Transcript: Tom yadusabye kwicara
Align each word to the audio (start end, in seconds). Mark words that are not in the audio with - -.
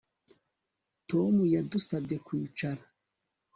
Tom 1.09 1.33
yadusabye 1.53 2.15
kwicara 2.25 2.83